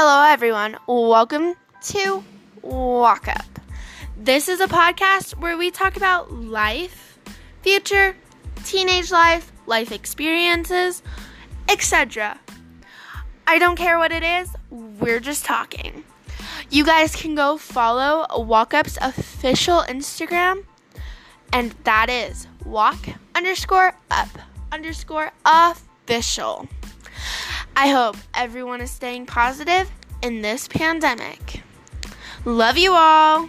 [0.00, 0.76] Hello, everyone.
[0.86, 2.22] Welcome to
[2.62, 3.58] Walk Up.
[4.16, 7.18] This is a podcast where we talk about life,
[7.62, 8.14] future,
[8.64, 11.02] teenage life, life experiences,
[11.68, 12.38] etc.
[13.48, 16.04] I don't care what it is, we're just talking.
[16.70, 20.64] You guys can go follow Walk Up's official Instagram,
[21.52, 23.04] and that is walk
[23.34, 24.28] underscore up
[24.70, 26.68] underscore official.
[27.80, 29.88] I hope everyone is staying positive
[30.20, 31.62] in this pandemic.
[32.44, 33.48] Love you all.